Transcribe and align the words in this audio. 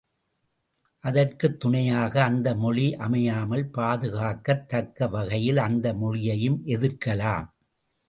அதற்குத் 0.99 1.59
துணையாக 1.59 2.23
அந்த 2.23 2.55
மொழி 2.55 2.95
அமையாமல், 2.95 3.69
பாதுகாக்கத் 3.71 4.67
தக்க 4.67 5.07
வகையில் 5.07 5.57
அந்த 5.57 5.93
மொழியையும் 5.93 6.61
எதிர்க்கலாம். 6.65 7.47